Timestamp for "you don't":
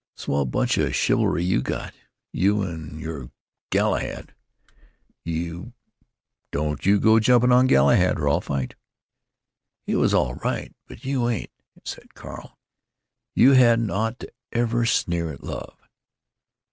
5.23-6.83